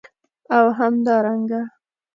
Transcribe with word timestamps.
او 0.57 0.65
همدارنګه 0.79 1.61